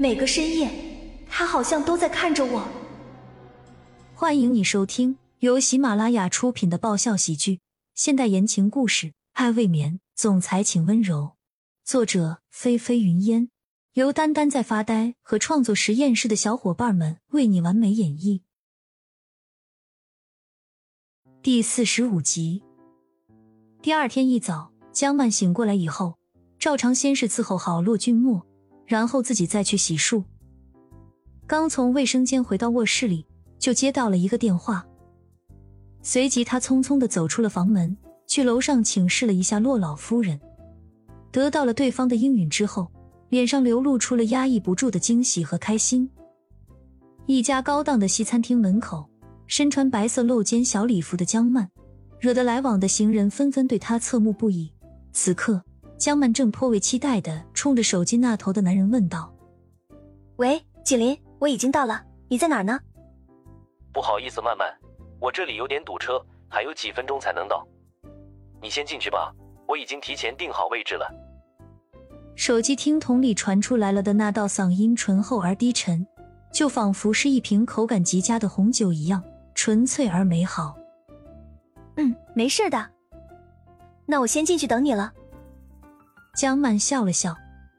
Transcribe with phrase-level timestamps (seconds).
[0.00, 0.70] 每个深夜，
[1.28, 2.66] 他好像都在看着我。
[4.14, 7.60] 欢迎你收听由喜马拉雅出品的爆笑喜剧、
[7.94, 11.32] 现代言情故事《爱未眠》，总裁请温柔。
[11.84, 13.50] 作者：菲菲云烟，
[13.92, 18.40] 由丹丹在发呆和创作实验室的小伙伴们为你完美演绎。
[21.42, 22.62] 第四十五集。
[23.82, 26.14] 第二天一早，江曼醒过来以后，
[26.58, 28.46] 照常先是伺候好骆君墨，
[28.90, 30.24] 然后自己再去洗漱。
[31.46, 33.24] 刚从卫生间回到卧室里，
[33.56, 34.84] 就接到了一个电话。
[36.02, 37.96] 随即，他匆匆的走出了房门，
[38.26, 40.40] 去楼上请示了一下骆老夫人。
[41.30, 42.90] 得到了对方的应允之后，
[43.28, 46.10] 脸上流露出了压抑不住的惊喜和开心。
[47.26, 49.08] 一家高档的西餐厅门口，
[49.46, 51.70] 身穿白色露肩小礼服的江曼。
[52.18, 54.72] 惹得来往的行人纷纷对她侧目不已。
[55.12, 55.62] 此刻，
[56.00, 59.30] 江曼正颇为期待的冲着手机那头的男人问道
[60.36, 62.80] ：“喂，锦林，我已经到了，你在哪儿呢
[63.92, 64.74] ？”“不好意思，曼曼，
[65.20, 67.68] 我这里有点堵车，还有几分钟才能到。
[68.62, 69.30] 你先进去吧，
[69.68, 71.06] 我已经提前订好位置了。”
[72.34, 76.06] 手机听筒里传出来了的那道嗓音醇厚而低沉，
[76.50, 79.22] 就仿佛是一瓶口感极佳的红酒一样
[79.54, 80.74] 纯粹而美好。
[81.96, 82.88] 嗯，没事的。
[84.06, 85.12] 那我先进去等你了。
[86.36, 87.36] 江曼笑了笑，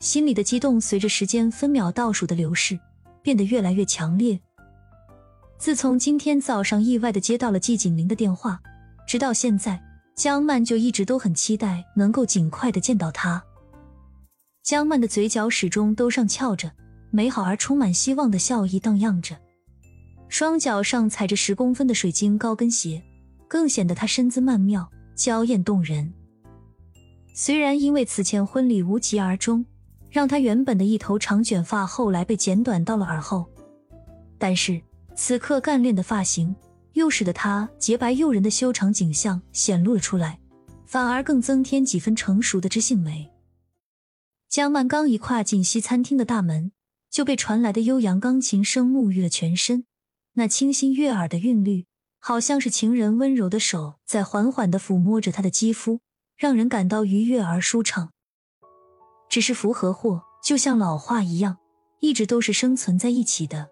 [0.00, 2.78] 心里的激动随着时间分秒倒数的流逝
[3.22, 4.38] 变得越来越强烈。
[5.58, 8.60] 自从今天早上意外的接到了季锦林的电话，
[9.06, 9.82] 直到现在，
[10.14, 13.42] 江曼就一直都很期待能够尽快的见到他。
[14.62, 16.70] 江曼的嘴角始终都上翘着，
[17.10, 19.36] 美好而充满希望的笑意荡漾着，
[20.28, 23.02] 双脚上踩着十公分的水晶高跟鞋。
[23.46, 26.12] 更显得她身姿曼妙、娇艳动人。
[27.36, 29.66] 虽然因为此前婚礼无疾而终，
[30.08, 33.44] 让她原本的一头长卷发后来被剪短到了耳后，
[34.38, 34.80] 但是
[35.16, 36.54] 此刻干练的发型
[36.92, 40.38] 又使得她洁白诱人的修长景象显露了出来，
[40.86, 43.32] 反而更增添几分成熟的知性美。
[44.48, 46.70] 江曼刚一跨进西餐厅的大门，
[47.10, 49.86] 就被传来的悠扬钢琴声沐浴了全身，
[50.34, 51.86] 那清新悦耳的韵律。
[52.20, 56.00] 好像是情人温柔的手在缓缓的抚摸着他的肌肤，
[56.36, 58.10] 让人感到愉悦而舒畅。
[59.28, 61.58] 只是福和祸就像老话一样，
[62.00, 63.68] 一直都是生存在一起的。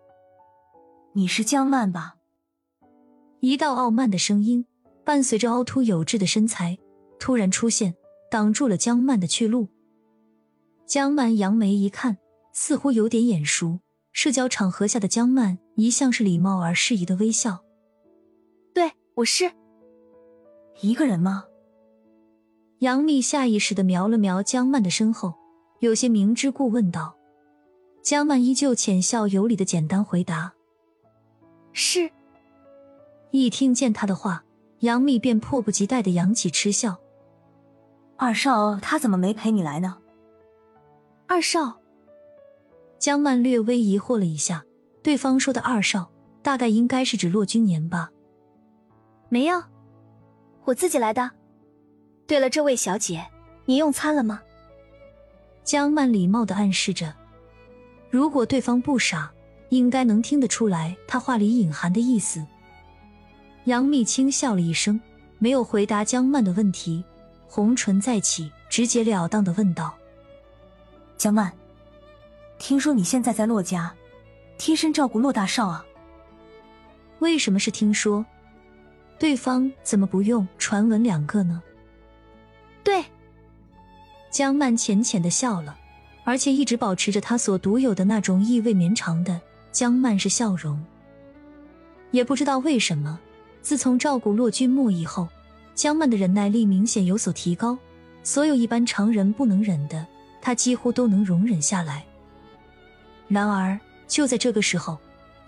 [1.15, 2.15] 你是江曼吧？
[3.41, 4.67] 一道傲慢的声音
[5.05, 6.79] 伴随着凹凸有致的身材
[7.19, 7.95] 突然出现，
[8.31, 9.69] 挡住了江曼的去路。
[10.87, 12.19] 江曼扬眉一看，
[12.53, 13.81] 似乎有点眼熟。
[14.13, 17.65] 社交场合下的江曼一向是礼貌而适宜的微笑。
[18.75, 19.51] 对我是
[20.81, 21.45] 一个人吗？
[22.83, 25.35] 杨幂下意识的瞄了瞄江曼的身后，
[25.79, 27.15] 有些明知故问道。
[28.03, 30.53] 江曼依旧浅笑有礼的简单回答
[31.73, 32.11] ：“是。”
[33.31, 34.43] 一听见他的话，
[34.81, 36.97] 杨幂便迫不及待的扬起嗤笑
[38.19, 39.99] ：“二少他怎么没陪你来呢？”
[41.29, 41.79] 二少，
[42.99, 44.65] 江曼略微疑惑了一下，
[45.05, 46.11] 对方说的二少，
[46.43, 48.11] 大概应该是指骆君年吧。
[49.29, 49.63] 没有，
[50.65, 51.31] 我自己来的。
[52.33, 53.27] 对了，这位小姐，
[53.67, 54.41] 你用餐了吗？
[55.65, 57.13] 江曼礼貌的暗示着，
[58.09, 59.31] 如果对方不傻，
[59.69, 62.43] 应该能听得出来他话里隐含的意思。
[63.65, 64.99] 杨幂轻笑了一声，
[65.39, 67.05] 没有回答江曼的问题，
[67.47, 69.95] 红唇再起，直截了当的问道
[71.19, 71.53] ：“江曼，
[72.59, 73.93] 听说你现在在洛家，
[74.57, 75.85] 贴身照顾洛大少啊？
[77.19, 78.25] 为什么是听说？”
[79.21, 81.63] 对方怎么不用传闻两个呢？
[84.33, 85.77] 江曼浅浅的笑了，
[86.25, 89.39] 而且一直保持着她所独有的那种意味绵长的
[89.71, 90.83] 江曼式笑容。
[92.13, 93.21] 也不知道为什么，
[93.61, 95.29] 自从照顾骆君墨以后，
[95.75, 97.77] 江曼的忍耐力明显有所提高，
[98.23, 100.07] 所有一般常人不能忍的，
[100.41, 102.03] 她几乎都能容忍下来。
[103.29, 103.79] 然而
[104.09, 104.99] 就在这个时候，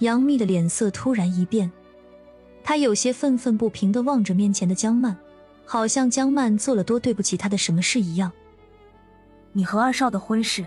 [0.01, 1.73] 杨幂的脸色突然一变。
[2.63, 5.17] 她有些愤愤不平的望着面前的江曼，
[5.65, 8.31] 好像江曼做了多对不起她的什么事一样。
[9.57, 10.67] 你和二少的婚事，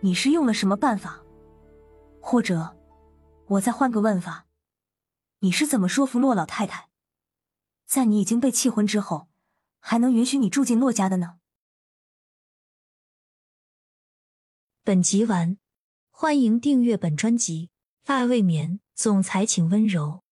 [0.00, 1.22] 你是用了什么办法？
[2.22, 2.74] 或者，
[3.46, 4.46] 我再换个问法，
[5.40, 6.88] 你是怎么说服骆老太太，
[7.86, 9.28] 在你已经被弃婚之后，
[9.78, 11.38] 还能允许你住进骆家的呢？
[14.82, 15.58] 本集完，
[16.10, 17.66] 欢迎订阅本专辑
[18.10, 20.22] 《爱未眠》，总裁请温柔。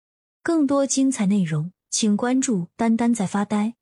[0.43, 3.75] 更多精彩内容，请关注“丹丹在发呆”。